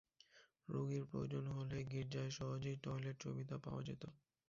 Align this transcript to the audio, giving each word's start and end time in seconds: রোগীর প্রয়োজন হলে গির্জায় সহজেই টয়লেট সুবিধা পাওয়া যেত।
রোগীর 0.69 1.03
প্রয়োজন 1.05 1.43
হলে 1.49 1.77
গির্জায় 1.91 2.31
সহজেই 2.37 2.77
টয়লেট 2.83 3.17
সুবিধা 3.23 3.55
পাওয়া 3.63 3.81
যেত। 3.87 4.03